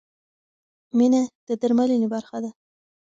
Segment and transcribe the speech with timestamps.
[0.97, 2.51] مینه د درملنې برخه ده.